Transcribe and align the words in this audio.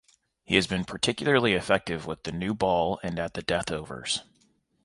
He 0.43 0.55
has 0.55 0.65
been 0.65 0.83
particularly 0.83 1.53
effective 1.53 2.07
with 2.07 2.23
the 2.23 2.31
new 2.31 2.55
ball 2.55 2.99
and 3.03 3.19
at 3.19 3.35
the 3.35 3.43
death 3.43 3.69
overs. 3.69 4.23